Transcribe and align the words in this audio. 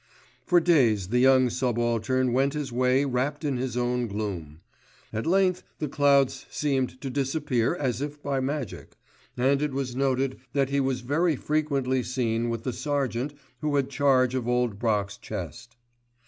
For 0.47 0.59
days 0.59 1.09
the 1.09 1.19
young 1.19 1.51
subaltern 1.51 2.33
went 2.33 2.55
his 2.55 2.71
way 2.71 3.05
wrapped 3.05 3.45
in 3.45 3.57
his 3.57 3.77
own 3.77 4.07
gloom. 4.07 4.61
At 5.13 5.27
length 5.27 5.61
the 5.77 5.87
clouds 5.87 6.47
seemed 6.49 6.99
to 7.01 7.11
disappear 7.11 7.75
as 7.75 8.01
if 8.01 8.19
by 8.23 8.39
magic, 8.39 8.97
and 9.37 9.61
it 9.61 9.73
was 9.73 9.95
noted 9.95 10.39
that 10.53 10.71
he 10.71 10.79
was 10.79 11.01
very 11.01 11.35
frequently 11.35 12.01
seen 12.01 12.49
with 12.49 12.63
the 12.63 12.73
sergeant 12.73 13.35
who 13.59 13.75
had 13.75 13.91
charge 13.91 14.33
of 14.33 14.47
Old 14.47 14.79
Brock's 14.79 15.17
chest. 15.17 15.75